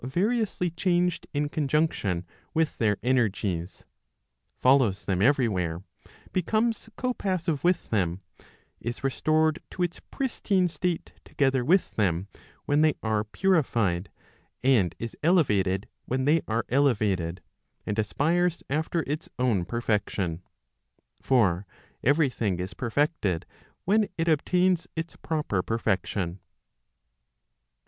[0.03, 3.83] with them, it is all variously changed in conjunction with their energies;
[4.55, 5.83] follows them every where;
[6.33, 8.19] becomes co passive with them;
[8.79, 12.27] is restored to its pristine state together with them
[12.65, 14.09] when they are purified;'
[14.63, 17.39] and is elevated when they are elevated,
[17.85, 20.41] and aspires after its own perfection.
[21.21, 21.67] For
[22.03, 23.45] every thing is perfected
[23.85, 26.39] when it obtains its proper perfection.